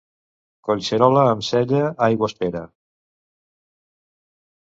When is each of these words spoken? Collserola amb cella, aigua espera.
Collserola 0.69 1.25
amb 1.33 1.45
cella, 1.47 1.81
aigua 2.07 2.31
espera. 2.33 2.63